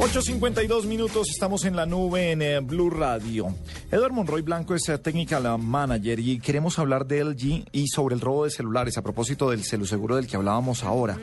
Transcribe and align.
8.52 0.00 0.86
minutos, 0.86 1.28
estamos 1.28 1.66
en 1.66 1.76
la 1.76 1.84
nube 1.84 2.30
en 2.30 2.40
eh, 2.40 2.60
Blue 2.60 2.88
Radio. 2.88 3.54
Eduardo 3.92 4.14
Monroy 4.14 4.40
Blanco 4.40 4.74
es 4.74 4.88
eh, 4.88 4.96
Technical 4.96 5.58
Manager 5.58 6.18
y 6.18 6.40
queremos 6.40 6.78
hablar 6.78 7.06
de 7.06 7.22
LG 7.22 7.66
y 7.70 7.86
sobre 7.88 8.14
el 8.14 8.22
robo 8.22 8.44
de 8.44 8.50
celulares 8.50 8.96
a 8.96 9.02
propósito 9.02 9.50
del 9.50 9.62
seguro 9.62 10.16
del 10.16 10.26
que 10.26 10.36
hablábamos 10.36 10.84
ahora. 10.84 11.18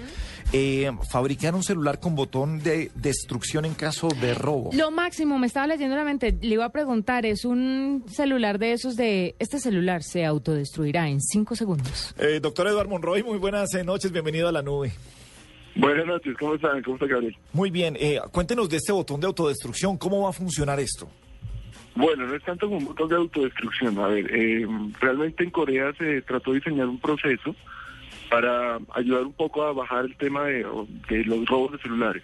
Eh, 0.53 0.91
fabricar 1.09 1.55
un 1.55 1.63
celular 1.63 1.99
con 1.99 2.13
botón 2.13 2.59
de 2.59 2.91
destrucción 2.93 3.65
en 3.65 3.73
caso 3.73 4.09
de 4.21 4.35
robo. 4.35 4.69
Lo 4.73 4.91
máximo, 4.91 5.39
me 5.39 5.47
estaba 5.47 5.65
leyendo 5.65 5.95
la 5.95 6.03
mente, 6.03 6.37
le 6.39 6.53
iba 6.53 6.65
a 6.65 6.71
preguntar, 6.71 7.25
es 7.25 7.45
un 7.45 8.05
celular 8.07 8.59
de 8.59 8.73
esos 8.73 8.95
de, 8.95 9.35
este 9.39 9.59
celular 9.59 10.03
se 10.03 10.23
autodestruirá 10.23 11.09
en 11.09 11.19
cinco 11.19 11.55
segundos. 11.55 12.13
Eh, 12.19 12.39
doctor 12.39 12.67
Eduardo 12.67 12.91
Monroy, 12.91 13.23
muy 13.23 13.39
buenas 13.39 13.73
eh, 13.73 13.83
noches, 13.83 14.11
bienvenido 14.11 14.47
a 14.47 14.51
la 14.51 14.61
nube. 14.61 14.93
Buenas 15.75 16.05
noches, 16.05 16.35
¿cómo 16.37 16.55
están? 16.55 16.81
¿Cómo 16.81 16.95
está 16.95 17.07
Gabriel? 17.07 17.35
Muy 17.53 17.69
bien, 17.69 17.95
eh, 17.99 18.19
cuéntenos 18.31 18.69
de 18.69 18.77
este 18.77 18.91
botón 18.91 19.19
de 19.19 19.27
autodestrucción, 19.27 19.97
¿cómo 19.97 20.23
va 20.23 20.29
a 20.29 20.33
funcionar 20.33 20.79
esto? 20.79 21.09
Bueno, 21.95 22.27
no 22.27 22.35
es 22.35 22.43
tanto 22.43 22.67
como 22.67 22.77
un 22.77 22.85
botón 22.85 23.09
de 23.09 23.15
autodestrucción. 23.15 23.97
A 23.97 24.07
ver, 24.07 24.29
eh, 24.31 24.67
realmente 24.99 25.43
en 25.43 25.49
Corea 25.49 25.93
se 25.97 26.21
trató 26.21 26.51
de 26.51 26.59
diseñar 26.59 26.87
un 26.87 26.99
proceso 26.99 27.55
para 28.29 28.79
ayudar 28.93 29.23
un 29.23 29.33
poco 29.33 29.63
a 29.63 29.73
bajar 29.73 30.05
el 30.05 30.15
tema 30.17 30.45
de, 30.45 30.65
de 31.09 31.25
los 31.25 31.45
robos 31.47 31.71
de 31.71 31.77
celulares. 31.79 32.23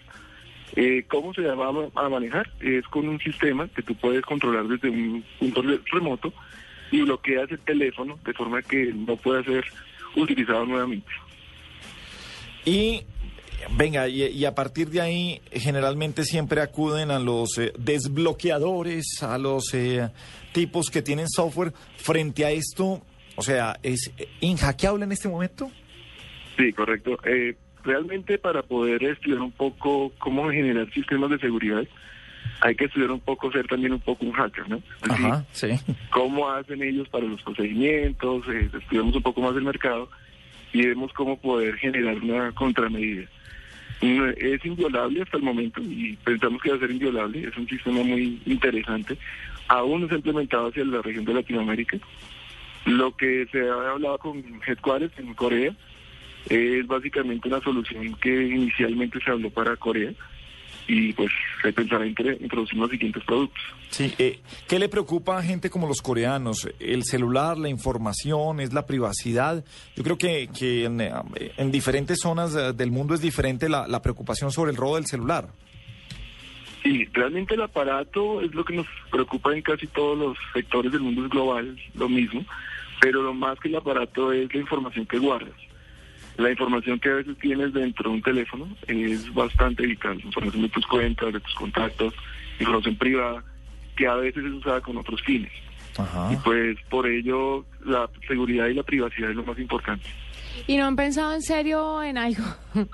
Eh, 0.76 1.04
¿Cómo 1.08 1.32
se 1.34 1.42
llama 1.42 1.70
a 1.94 2.08
manejar? 2.08 2.50
Es 2.60 2.86
con 2.86 3.08
un 3.08 3.18
sistema 3.20 3.68
que 3.68 3.82
tú 3.82 3.94
puedes 3.94 4.22
controlar 4.22 4.66
desde 4.66 4.90
un 4.90 5.24
punto 5.38 5.62
remoto 5.92 6.32
y 6.90 7.02
bloqueas 7.02 7.50
el 7.50 7.60
teléfono 7.60 8.18
de 8.24 8.32
forma 8.32 8.62
que 8.62 8.92
no 8.92 9.16
pueda 9.16 9.42
ser 9.44 9.64
utilizado 10.16 10.66
nuevamente. 10.66 11.10
Y 12.64 13.02
Venga, 13.76 14.08
y, 14.08 14.44
a 14.44 14.54
partir 14.54 14.88
de 14.88 15.00
ahí 15.00 15.40
generalmente 15.52 16.24
siempre 16.24 16.60
acuden 16.60 17.10
a 17.10 17.18
los 17.18 17.58
eh, 17.58 17.72
desbloqueadores, 17.78 19.22
a 19.22 19.38
los 19.38 19.72
eh, 19.74 20.10
tipos 20.52 20.90
que 20.90 21.02
tienen 21.02 21.28
software. 21.28 21.72
Frente 21.96 22.44
a 22.44 22.50
esto, 22.50 23.02
o 23.36 23.42
sea, 23.42 23.78
¿es 23.82 24.12
inhackeable 24.40 25.04
en 25.04 25.12
este 25.12 25.28
momento? 25.28 25.70
Sí, 26.56 26.72
correcto. 26.72 27.18
Eh, 27.24 27.56
realmente 27.82 28.38
para 28.38 28.62
poder 28.62 29.02
estudiar 29.04 29.40
un 29.40 29.52
poco 29.52 30.12
cómo 30.18 30.50
generar 30.50 30.90
sistemas 30.92 31.30
de 31.30 31.38
seguridad, 31.38 31.84
hay 32.60 32.74
que 32.74 32.84
estudiar 32.84 33.10
un 33.10 33.20
poco, 33.20 33.50
ser 33.50 33.66
también 33.66 33.92
un 33.92 34.00
poco 34.00 34.24
un 34.24 34.32
hacker, 34.32 34.68
¿no? 34.68 34.82
Ajá, 35.02 35.44
sí. 35.52 35.68
Cómo 36.10 36.50
hacen 36.50 36.82
ellos 36.82 37.08
para 37.08 37.26
los 37.26 37.42
procedimientos, 37.42 38.44
estudiamos 38.48 39.14
un 39.16 39.22
poco 39.22 39.40
más 39.40 39.56
el 39.56 39.64
mercado 39.64 40.08
y 40.72 40.86
vemos 40.86 41.12
cómo 41.12 41.38
poder 41.38 41.76
generar 41.76 42.16
una 42.16 42.52
contramedida. 42.52 43.28
Es 44.36 44.64
inviolable 44.64 45.22
hasta 45.22 45.36
el 45.36 45.42
momento 45.42 45.80
y 45.82 46.16
pensamos 46.24 46.60
que 46.62 46.70
va 46.70 46.76
a 46.76 46.80
ser 46.80 46.90
inviolable. 46.90 47.48
Es 47.48 47.56
un 47.56 47.68
sistema 47.68 48.02
muy 48.02 48.40
interesante. 48.46 49.16
Aún 49.68 50.02
no 50.02 50.08
se 50.08 50.14
ha 50.14 50.18
implementado 50.18 50.68
hacia 50.68 50.84
la 50.84 51.02
región 51.02 51.24
de 51.24 51.34
Latinoamérica. 51.34 51.98
Lo 52.86 53.16
que 53.16 53.46
se 53.50 53.60
ha 53.68 53.90
hablado 53.90 54.18
con 54.18 54.42
Headquarters 54.66 55.18
en 55.18 55.34
Corea 55.34 55.74
es 56.50 56.86
básicamente 56.86 57.48
una 57.48 57.60
solución 57.60 58.14
que 58.20 58.46
inicialmente 58.46 59.18
se 59.24 59.30
habló 59.30 59.50
para 59.50 59.76
Corea 59.76 60.12
y 60.86 61.12
pues 61.12 61.30
se 61.62 61.72
pensará 61.72 62.04
en 62.04 62.14
introducir 62.40 62.78
los 62.78 62.90
siguientes 62.90 63.22
productos. 63.24 63.62
Sí, 63.90 64.12
eh, 64.18 64.40
¿qué 64.68 64.78
le 64.78 64.88
preocupa 64.88 65.38
a 65.38 65.42
gente 65.42 65.70
como 65.70 65.86
los 65.86 66.02
coreanos? 66.02 66.68
¿El 66.78 67.04
celular, 67.04 67.56
la 67.58 67.68
información, 67.68 68.60
es 68.60 68.72
la 68.72 68.86
privacidad? 68.86 69.64
Yo 69.96 70.02
creo 70.02 70.18
que, 70.18 70.48
que 70.48 70.84
en, 70.84 71.00
en, 71.00 71.70
diferentes 71.70 72.18
zonas 72.20 72.54
eh, 72.54 72.72
del 72.72 72.90
mundo 72.90 73.14
es 73.14 73.20
diferente 73.20 73.68
la, 73.68 73.86
la 73.86 74.02
preocupación 74.02 74.50
sobre 74.50 74.72
el 74.72 74.76
robo 74.76 74.96
del 74.96 75.06
celular. 75.06 75.48
Sí, 76.82 77.08
realmente 77.12 77.54
el 77.54 77.62
aparato 77.62 78.42
es 78.42 78.54
lo 78.54 78.62
que 78.62 78.74
nos 78.74 78.86
preocupa 79.10 79.54
en 79.54 79.62
casi 79.62 79.86
todos 79.86 80.18
los 80.18 80.36
sectores 80.52 80.92
del 80.92 81.00
mundo 81.00 81.24
es 81.24 81.30
global, 81.30 81.80
lo 81.94 82.10
mismo, 82.10 82.44
pero 83.00 83.22
lo 83.22 83.32
más 83.32 83.58
que 83.58 83.68
el 83.68 83.76
aparato 83.76 84.32
es 84.32 84.52
la 84.52 84.60
información 84.60 85.06
que 85.06 85.18
guardas. 85.18 85.54
La 86.36 86.50
información 86.50 86.98
que 86.98 87.08
a 87.08 87.14
veces 87.14 87.36
tienes 87.38 87.72
dentro 87.72 88.10
de 88.10 88.16
un 88.16 88.22
teléfono 88.22 88.68
es 88.88 89.32
bastante 89.32 89.86
vital, 89.86 90.20
información 90.20 90.62
de 90.62 90.68
tus 90.68 90.86
cuentas, 90.86 91.32
de 91.32 91.40
tus 91.40 91.54
contactos, 91.54 92.14
información 92.58 92.96
privada, 92.96 93.44
que 93.96 94.06
a 94.06 94.14
veces 94.16 94.44
es 94.44 94.52
usada 94.52 94.80
con 94.80 94.96
otros 94.96 95.22
fines. 95.22 95.52
Y 96.32 96.36
pues 96.36 96.76
por 96.90 97.06
ello 97.06 97.64
la 97.84 98.10
seguridad 98.26 98.66
y 98.66 98.74
la 98.74 98.82
privacidad 98.82 99.30
es 99.30 99.36
lo 99.36 99.44
más 99.44 99.58
importante. 99.58 100.06
¿Y 100.66 100.76
no 100.76 100.86
han 100.86 100.96
pensado 100.96 101.34
en 101.34 101.42
serio 101.42 102.02
en 102.02 102.18
algo? 102.18 102.42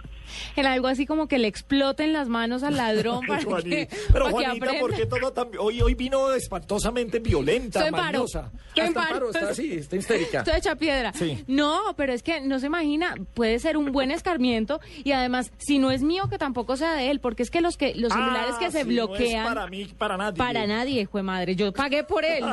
en 0.56 0.66
algo 0.66 0.88
así 0.88 1.06
como 1.06 1.28
que 1.28 1.38
le 1.38 1.48
exploten 1.48 2.12
las 2.12 2.28
manos 2.28 2.62
al 2.62 2.76
ladrón 2.76 3.26
para 3.28 3.62
que, 3.62 3.88
Pero 4.12 4.30
Juanita, 4.30 4.72
¿por 4.80 4.94
qué 4.94 5.06
todo 5.06 5.32
tan... 5.32 5.48
Hoy, 5.58 5.80
hoy 5.80 5.94
vino 5.94 6.32
espantosamente 6.32 7.18
violenta, 7.18 7.86
Estoy 7.86 8.00
mañosa. 8.00 8.50
Estoy 8.68 8.86
en 8.86 8.94
paro. 8.94 9.30
Está 9.30 9.50
así, 9.50 9.74
está 9.74 9.96
histérica. 9.96 10.38
Estoy 10.41 10.58
hecha 10.58 10.74
piedra. 10.76 11.12
No, 11.46 11.94
pero 11.96 12.12
es 12.12 12.22
que 12.22 12.41
no 12.41 12.58
se 12.58 12.66
imagina, 12.66 13.14
puede 13.34 13.58
ser 13.58 13.76
un 13.76 13.92
buen 13.92 14.10
escarmiento 14.10 14.80
y 15.04 15.12
además, 15.12 15.52
si 15.58 15.78
no 15.78 15.91
es 15.91 16.02
mío, 16.02 16.28
que 16.28 16.38
tampoco 16.38 16.76
sea 16.76 16.94
de 16.94 17.10
él, 17.10 17.20
porque 17.20 17.42
es 17.42 17.50
que 17.50 17.60
los 17.60 17.76
que 17.76 17.94
los 17.94 18.12
celulares 18.12 18.56
que 18.56 18.66
ah, 18.66 18.70
se 18.70 18.84
bloquean... 18.84 19.47
para 19.47 19.66
mí, 19.66 19.86
para 19.98 20.16
nadie. 20.16 20.38
Para 20.38 20.66
nadie, 20.66 21.02
hijo 21.02 21.18
de 21.18 21.22
madre. 21.22 21.56
Yo 21.56 21.72
pagué 21.72 22.04
por 22.04 22.24
él. 22.24 22.44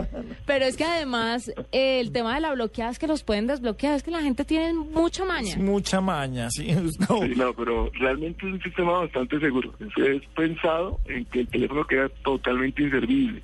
pero 0.46 0.64
es 0.64 0.76
que 0.76 0.84
además, 0.84 1.52
el 1.72 2.12
tema 2.12 2.34
de 2.34 2.40
la 2.40 2.52
bloqueada 2.52 2.90
es 2.90 2.98
que 2.98 3.06
los 3.06 3.22
pueden 3.22 3.46
desbloquear, 3.46 3.94
es 3.94 4.02
que 4.02 4.10
la 4.10 4.22
gente 4.22 4.44
tiene 4.44 4.72
mucha 4.72 5.24
maña. 5.24 5.56
Mucha 5.56 6.00
maña, 6.00 6.50
sí. 6.50 6.70
No. 7.08 7.19
Pero 7.56 7.90
realmente 7.94 8.46
es 8.46 8.52
un 8.52 8.62
sistema 8.62 8.92
bastante 9.00 9.38
seguro. 9.40 9.74
Es 9.96 10.22
pensado 10.34 10.98
en 11.06 11.24
que 11.26 11.40
el 11.40 11.48
teléfono 11.48 11.84
queda 11.84 12.08
totalmente 12.24 12.82
inservible. 12.82 13.42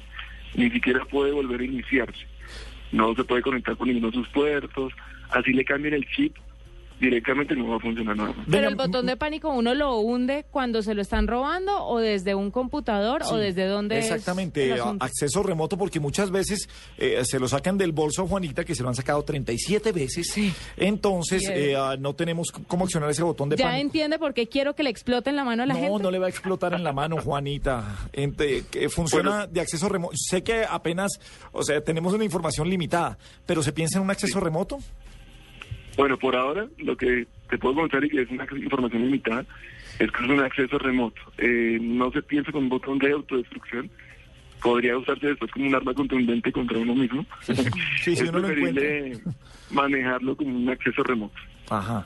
Ni 0.54 0.70
siquiera 0.70 1.04
puede 1.04 1.32
volver 1.32 1.60
a 1.60 1.64
iniciarse. 1.64 2.26
No 2.92 3.14
se 3.14 3.24
puede 3.24 3.42
conectar 3.42 3.76
con 3.76 3.88
ninguno 3.88 4.10
de 4.10 4.18
sus 4.18 4.28
puertos. 4.28 4.92
Así 5.30 5.52
le 5.52 5.64
cambian 5.64 5.94
el 5.94 6.06
chip 6.08 6.36
directamente 7.00 7.54
no 7.54 7.68
va 7.68 7.76
a 7.76 7.80
funcionar 7.80 8.16
nada. 8.16 8.34
Pero 8.50 8.68
el 8.68 8.74
botón 8.74 9.06
de 9.06 9.16
pánico 9.16 9.50
uno 9.50 9.74
lo 9.74 9.98
hunde 9.98 10.46
cuando 10.50 10.82
se 10.82 10.94
lo 10.94 11.02
están 11.02 11.26
robando 11.26 11.84
o 11.84 11.98
desde 11.98 12.34
un 12.34 12.50
computador 12.50 13.22
o 13.30 13.36
desde 13.36 13.66
donde 13.66 13.98
Exactamente, 13.98 14.74
acceso 15.00 15.42
remoto 15.42 15.76
porque 15.76 16.00
muchas 16.00 16.30
veces 16.30 16.68
eh, 16.98 17.22
se 17.24 17.38
lo 17.38 17.48
sacan 17.48 17.76
del 17.76 17.92
bolso 17.92 18.26
Juanita 18.26 18.64
que 18.64 18.74
se 18.74 18.82
lo 18.82 18.88
han 18.88 18.94
sacado 18.94 19.22
37 19.22 19.92
veces. 19.92 20.30
Sí. 20.32 20.52
Entonces 20.76 21.48
eh, 21.52 21.76
ah, 21.76 21.96
no 21.98 22.14
tenemos 22.14 22.50
cómo 22.50 22.84
accionar 22.84 23.10
ese 23.10 23.22
botón 23.22 23.48
de 23.48 23.56
pánico. 23.56 23.70
Ya 23.70 23.80
entiende 23.80 24.18
por 24.18 24.32
qué 24.32 24.46
quiero 24.46 24.74
que 24.74 24.82
le 24.82 24.90
explote 24.90 25.30
en 25.30 25.36
la 25.36 25.44
mano 25.44 25.62
a 25.64 25.66
la 25.66 25.74
gente. 25.74 25.90
No, 25.90 25.98
no 25.98 26.10
le 26.10 26.18
va 26.18 26.26
a 26.26 26.30
explotar 26.30 26.72
en 26.74 26.82
la 26.82 26.92
mano, 26.92 27.18
Juanita. 27.18 28.08
funciona 28.88 29.46
de 29.46 29.60
acceso 29.60 29.88
remoto. 29.88 30.14
Sé 30.16 30.42
que 30.42 30.64
apenas, 30.68 31.12
o 31.52 31.62
sea, 31.62 31.80
tenemos 31.82 32.14
una 32.14 32.24
información 32.24 32.68
limitada, 32.68 33.18
pero 33.44 33.62
¿se 33.62 33.72
piensa 33.72 33.98
en 33.98 34.04
un 34.04 34.10
acceso 34.10 34.40
remoto? 34.40 34.78
Bueno, 35.96 36.18
por 36.18 36.36
ahora 36.36 36.66
lo 36.78 36.96
que 36.96 37.26
te 37.48 37.58
puedo 37.58 37.74
contar 37.76 38.04
y 38.04 38.10
que 38.10 38.22
es 38.22 38.30
una 38.30 38.46
información 38.56 39.02
limitada 39.02 39.44
es 39.98 40.10
que 40.10 40.24
es 40.24 40.30
un 40.30 40.40
acceso 40.40 40.78
remoto. 40.78 41.20
Eh, 41.38 41.78
no 41.80 42.10
se 42.10 42.22
piensa 42.22 42.52
con 42.52 42.64
un 42.64 42.68
botón 42.68 42.98
de 42.98 43.12
autodestrucción. 43.12 43.90
Podría 44.62 44.96
usarse 44.98 45.28
después 45.28 45.50
como 45.52 45.66
un 45.66 45.74
arma 45.74 45.94
contundente 45.94 46.52
contra 46.52 46.78
uno 46.78 46.94
mismo. 46.94 47.24
Sí, 48.02 48.12
es 48.12 48.22
uno 48.22 48.32
preferible 48.42 49.18
manejarlo 49.70 50.36
como 50.36 50.56
un 50.56 50.68
acceso 50.68 51.02
remoto. 51.02 51.34
Ajá. 51.70 52.04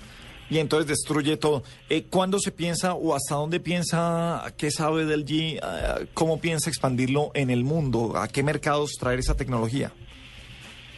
Y 0.50 0.58
entonces 0.58 0.88
destruye 0.88 1.36
todo. 1.36 1.62
Eh, 1.88 2.04
¿Cuándo 2.10 2.38
se 2.40 2.50
piensa 2.50 2.94
o 2.94 3.14
hasta 3.14 3.36
dónde 3.36 3.60
piensa, 3.60 4.52
qué 4.58 4.70
sabe 4.70 5.04
del 5.04 5.24
G, 5.24 5.60
eh, 5.62 6.06
cómo 6.12 6.40
piensa 6.40 6.68
expandirlo 6.68 7.30
en 7.34 7.50
el 7.50 7.62
mundo? 7.62 8.16
¿A 8.16 8.26
qué 8.26 8.42
mercados 8.42 8.96
traer 8.98 9.20
esa 9.20 9.36
tecnología? 9.36 9.92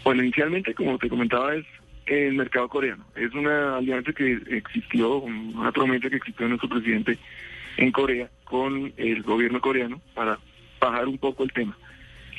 Bueno, 0.04 0.22
inicialmente, 0.22 0.74
como 0.74 0.98
te 0.98 1.08
comentaba, 1.08 1.54
es 1.54 1.66
el 2.06 2.34
mercado 2.34 2.68
coreano. 2.68 3.04
Es 3.14 3.32
una 3.34 3.76
alianza 3.76 4.12
que 4.12 4.40
existió, 4.50 5.18
una 5.18 5.72
promesa 5.72 6.10
que 6.10 6.16
existió 6.16 6.48
nuestro 6.48 6.68
presidente 6.68 7.18
en 7.76 7.92
Corea 7.92 8.28
con 8.44 8.92
el 8.96 9.22
gobierno 9.22 9.60
coreano 9.60 10.00
para 10.14 10.38
bajar 10.80 11.08
un 11.08 11.18
poco 11.18 11.44
el 11.44 11.52
tema. 11.52 11.76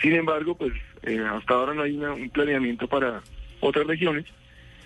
Sin 0.01 0.13
embargo, 0.13 0.55
pues 0.55 0.73
eh, 1.03 1.19
hasta 1.19 1.53
ahora 1.53 1.73
no 1.73 1.83
hay 1.83 1.95
un 1.95 2.29
planeamiento 2.29 2.87
para 2.87 3.21
otras 3.59 3.87
regiones. 3.87 4.25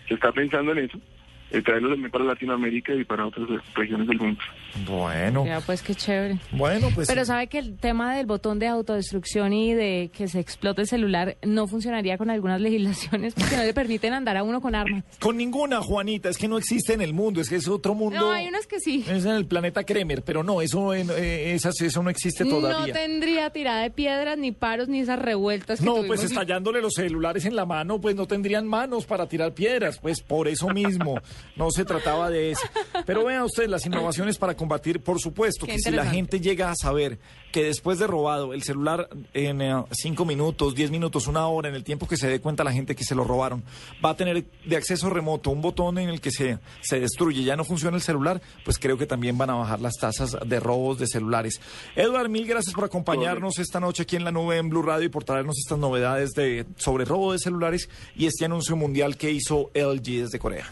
Se 0.07 0.13
está 0.13 0.31
pensando 0.31 0.71
en 0.71 0.77
eso 0.80 1.00
eh, 1.49 1.61
traerlo 1.61 1.89
también 1.89 2.11
para 2.11 2.25
Latinoamérica 2.25 2.94
y 2.94 3.05
para 3.05 3.25
otras 3.25 3.47
regiones 3.73 4.07
del 4.07 4.17
mundo. 4.19 4.41
Bueno. 4.85 5.45
Ya, 5.45 5.61
pues 5.61 5.81
qué 5.81 5.95
chévere. 5.95 6.39
Bueno, 6.51 6.89
pues. 6.94 7.07
Pero 7.07 7.23
sabe 7.23 7.47
que 7.47 7.57
el 7.57 7.77
tema 7.77 8.15
del 8.15 8.25
botón 8.25 8.59
de 8.59 8.67
autodestrucción 8.67 9.53
y 9.53 9.73
de 9.73 10.11
que 10.13 10.27
se 10.27 10.39
explote 10.39 10.81
el 10.81 10.88
celular 10.88 11.38
no 11.44 11.67
funcionaría 11.67 12.17
con 12.17 12.29
algunas 12.29 12.59
legislaciones 12.67 13.33
porque 13.33 13.55
no 13.55 13.63
le 13.63 13.73
permiten 13.73 14.13
andar 14.13 14.35
a 14.35 14.44
uno 14.44 14.59
con 14.59 14.75
armas. 14.75 15.03
Con 15.19 15.38
ninguna, 15.38 15.81
Juanita, 15.81 16.29
es 16.29 16.38
que 16.38 16.49
no 16.49 16.57
existe 16.57 16.94
en 16.94 17.01
el 17.01 17.13
mundo, 17.13 17.39
es 17.39 17.49
que 17.49 17.55
es 17.55 17.67
otro 17.67 17.94
mundo. 17.94 18.19
No, 18.19 18.31
hay 18.31 18.47
unas 18.47 18.67
que 18.67 18.79
sí. 18.79 19.05
Es 19.07 19.23
en 19.23 19.31
el 19.31 19.45
planeta 19.45 19.85
Kremer, 19.85 20.23
pero 20.23 20.44
no, 20.44 20.61
eso, 20.61 20.94
eh, 20.94 21.53
esas, 21.53 21.79
eso 21.81 22.03
no 22.03 22.09
existe 22.09 22.44
todavía. 22.44 22.94
No 22.94 22.99
tendría 22.99 23.49
tirada 23.51 23.81
de 23.81 23.89
piedras, 23.89 24.38
ni 24.38 24.51
paros, 24.51 24.89
ni 24.89 24.99
esas 24.99 25.19
revueltas. 25.19 25.79
Que 25.79 25.85
no, 25.85 26.03
pues 26.05 26.23
estallándole 26.23 26.81
los 26.81 26.94
celulares 26.94 27.45
en 27.45 27.55
la 27.55 27.65
mano, 27.65 28.01
pues 28.01 28.15
no 28.15 28.27
tendrían 28.27 28.67
manos 28.67 29.05
para 29.05 29.27
tirar 29.27 29.53
piedras, 29.53 29.97
pues 29.99 30.21
por 30.21 30.47
eso 30.47 30.67
mismo. 30.69 31.15
no 31.56 31.72
se 31.72 31.86
trataba 31.86 32.30
de 32.30 32.51
eso. 32.51 32.68
Pero 33.06 33.25
vean 33.25 33.44
ustedes 33.44 33.69
las 33.69 33.86
innovaciones 33.86 34.38
para 34.38 34.56
combatir, 34.56 35.01
por 35.01 35.19
supuesto, 35.19 35.66
Qué 35.66 35.74
que 35.74 35.80
si 35.80 35.92
la 35.92 36.06
gente 36.06 36.39
llega 36.39 36.72
a 36.72 36.75
saber 36.75 37.19
que 37.51 37.63
después 37.63 38.00
de 38.00 38.07
robado 38.07 38.54
el 38.54 38.63
celular 38.63 39.10
en 39.34 39.62
eh, 39.62 39.84
cinco 39.92 40.25
minutos, 40.25 40.75
diez 40.75 40.92
minutos, 40.92 41.28
una 41.28 41.48
hora, 41.48 41.69
en 41.69 41.75
el 41.75 41.84
tiempo 41.84 42.07
que 42.07 42.18
se 42.18 42.28
dé 42.28 42.39
cuenta 42.39 42.63
la 42.63 42.72
gente 42.72 42.95
que 42.95 43.04
se 43.04 43.16
lo 43.16 43.24
robaron, 43.24 43.63
va 44.04 44.12
a 44.12 44.16
tener 44.16 44.45
de 44.66 44.75
acceso 44.75 45.10
remoto 45.10 45.50
un 45.50 45.62
botón 45.62 45.98
en 45.98 46.10
el 46.10 46.22
que 46.22 46.31
se, 46.31 46.60
se 46.81 47.00
destruye, 47.00 47.44
ya 47.44 47.56
no 47.56 47.63
funciona 47.63 47.98
el 47.98 48.04
celular, 48.04 48.42
pues 48.66 48.78
creo 48.78 48.98
que 48.98 49.06
también 49.06 49.38
van 49.38 49.50
a 49.50 49.56
bajar 49.56 49.80
las 49.80 49.95
tasas 49.95 50.38
de 50.45 50.60
robos 50.60 51.00
de 51.00 51.07
celulares. 51.07 51.60
Edward, 51.95 52.30
mil 52.30 52.45
gracias 52.45 52.75
por 52.75 52.86
acompañarnos 52.86 53.60
esta 53.60 53.80
noche 53.80 54.04
aquí 54.04 54.16
en 54.16 54.24
la 54.24 54.31
nube 54.31 54.57
en 54.57 54.69
Blue 54.69 54.81
Radio 54.81 55.06
y 55.06 55.10
por 55.10 55.24
traernos 55.24 55.57
estas 55.57 55.78
novedades 55.78 56.31
de, 56.31 56.66
sobre 56.78 57.06
robo 57.06 57.31
de 57.31 57.40
celulares 57.40 57.90
y 58.16 58.25
este 58.25 58.45
anuncio 58.45 58.75
mundial 58.75 59.18
que 59.18 59.31
hizo 59.31 59.72
LG 59.74 60.22
desde 60.22 60.40
Corea. 60.40 60.66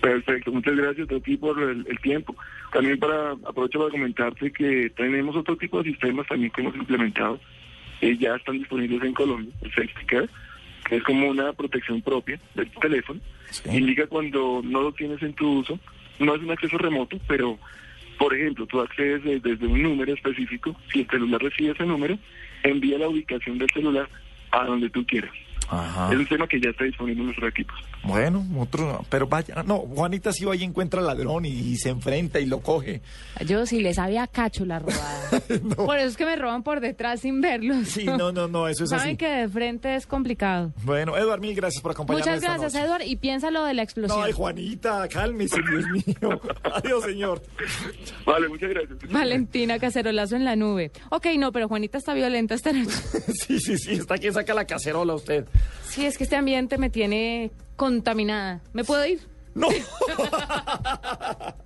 Perfecto, 0.00 0.50
muchas 0.50 0.76
gracias 0.76 1.10
a 1.10 1.20
ti 1.20 1.36
por 1.36 1.60
el, 1.62 1.84
el 1.88 1.98
tiempo. 2.00 2.34
También 2.72 2.98
para 2.98 3.32
aprovecho 3.32 3.78
para 3.80 3.90
comentarte 3.90 4.50
que 4.52 4.90
tenemos 4.96 5.36
otro 5.36 5.56
tipo 5.56 5.82
de 5.82 5.90
sistemas 5.90 6.26
también 6.26 6.50
que 6.52 6.62
hemos 6.62 6.74
implementado. 6.76 7.38
eh, 8.00 8.16
ya 8.18 8.36
están 8.36 8.58
disponibles 8.58 9.02
en 9.02 9.12
Colombia, 9.12 9.52
el 9.60 9.70
Safety 9.72 10.06
Care, 10.06 10.28
que 10.88 10.96
es 10.96 11.02
como 11.02 11.28
una 11.28 11.52
protección 11.52 12.00
propia 12.00 12.40
del 12.54 12.70
teléfono. 12.80 13.20
Sí. 13.50 13.68
Indica 13.76 14.06
cuando 14.06 14.62
no 14.64 14.80
lo 14.82 14.92
tienes 14.92 15.20
en 15.22 15.34
tu 15.34 15.58
uso, 15.60 15.78
no 16.18 16.34
es 16.34 16.40
un 16.42 16.50
acceso 16.50 16.78
remoto, 16.78 17.18
pero 17.28 17.58
por 18.18 18.34
ejemplo, 18.34 18.66
tú 18.66 18.80
accedes 18.80 19.22
de- 19.24 19.40
desde 19.40 19.66
un 19.66 19.82
número 19.82 20.14
específico, 20.14 20.74
si 20.92 21.00
el 21.00 21.06
celular 21.08 21.42
recibe 21.42 21.72
ese 21.72 21.84
número, 21.84 22.18
envía 22.62 22.98
la 22.98 23.08
ubicación 23.08 23.58
del 23.58 23.68
celular 23.70 24.08
a 24.50 24.64
donde 24.64 24.88
tú 24.90 25.04
quieras. 25.04 25.32
Ajá. 25.70 26.12
Es 26.12 26.18
un 26.18 26.26
tema 26.26 26.48
que 26.48 26.60
ya 26.60 26.70
está 26.70 26.84
disponible 26.84 27.20
en 27.20 27.26
nuestros 27.26 27.48
equipos. 27.50 27.76
Bueno, 28.02 28.44
otro, 28.58 29.04
pero 29.08 29.26
vaya, 29.26 29.62
no, 29.64 29.78
Juanita 29.78 30.32
sí 30.32 30.44
va 30.44 30.56
y 30.56 30.64
encuentra 30.64 31.00
al 31.00 31.06
ladrón 31.06 31.44
y, 31.44 31.50
y 31.50 31.76
se 31.76 31.90
enfrenta 31.90 32.40
y 32.40 32.46
lo 32.46 32.60
coge. 32.60 33.02
Yo 33.46 33.64
sí 33.66 33.80
les 33.80 33.98
había 33.98 34.26
cacho 34.26 34.64
la 34.64 34.78
robada. 34.80 35.30
Por 35.76 35.98
eso 35.98 36.08
es 36.08 36.16
que 36.16 36.24
me 36.24 36.34
roban 36.36 36.62
por 36.62 36.80
detrás 36.80 37.20
sin 37.20 37.40
verlos. 37.40 37.88
Sí, 37.88 38.04
no, 38.04 38.32
no, 38.32 38.48
no, 38.48 38.68
eso 38.68 38.84
es 38.84 38.90
Saben 38.90 39.08
así. 39.08 39.16
que 39.16 39.28
de 39.28 39.48
frente 39.48 39.94
es 39.94 40.06
complicado. 40.06 40.72
Bueno, 40.82 41.16
Eduard, 41.16 41.40
mil 41.40 41.54
gracias 41.54 41.82
por 41.82 41.92
acompañarnos. 41.92 42.26
Muchas 42.26 42.42
esta 42.42 42.54
gracias, 42.58 42.74
noche. 42.74 42.86
Edward. 42.86 43.02
Y 43.06 43.16
piensa 43.16 43.50
lo 43.50 43.64
de 43.64 43.74
la 43.74 43.82
explosión. 43.82 44.20
Ay, 44.22 44.32
Juanita, 44.32 45.08
cálmese, 45.08 45.60
Dios 45.70 45.86
mío. 45.88 46.40
Adiós, 46.74 47.04
señor. 47.04 47.42
Vale, 48.26 48.48
muchas 48.48 48.70
gracias. 48.70 48.98
Valentina 49.10 49.78
Cacerolazo 49.78 50.36
en 50.36 50.44
la 50.44 50.56
nube. 50.56 50.90
Ok, 51.10 51.26
no, 51.38 51.52
pero 51.52 51.68
Juanita 51.68 51.98
está 51.98 52.14
violenta 52.14 52.54
esta 52.54 52.72
noche. 52.72 52.90
Sí, 53.40 53.58
sí, 53.58 53.78
sí, 53.78 53.92
está 53.92 54.16
quien 54.18 54.32
saca 54.32 54.52
la 54.54 54.64
cacerola 54.64 55.14
usted. 55.14 55.46
Sí, 55.88 56.06
es 56.06 56.16
que 56.18 56.24
este 56.24 56.36
ambiente 56.36 56.78
me 56.78 56.90
tiene 56.90 57.50
contaminada. 57.76 58.60
¿Me 58.72 58.84
puedo 58.84 59.04
ir? 59.04 59.26
No. 59.54 59.68